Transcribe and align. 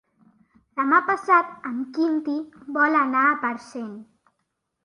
Demà 0.79 1.01
passat 1.09 1.51
en 1.71 1.77
Quintí 1.97 2.39
vol 2.79 3.01
anar 3.03 3.25
a 3.35 3.39
Parcent. 3.47 3.93